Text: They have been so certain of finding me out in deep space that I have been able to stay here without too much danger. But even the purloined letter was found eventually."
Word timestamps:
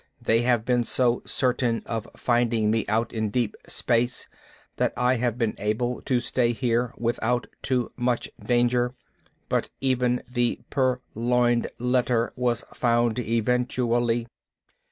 They 0.19 0.41
have 0.41 0.65
been 0.65 0.83
so 0.83 1.21
certain 1.27 1.83
of 1.85 2.07
finding 2.17 2.71
me 2.71 2.85
out 2.87 3.13
in 3.13 3.29
deep 3.29 3.55
space 3.67 4.27
that 4.77 4.93
I 4.97 5.17
have 5.17 5.37
been 5.37 5.53
able 5.59 6.01
to 6.01 6.19
stay 6.19 6.53
here 6.53 6.91
without 6.97 7.45
too 7.61 7.91
much 7.95 8.27
danger. 8.43 8.95
But 9.47 9.69
even 9.79 10.23
the 10.27 10.59
purloined 10.71 11.69
letter 11.77 12.33
was 12.35 12.63
found 12.73 13.19
eventually." 13.19 14.25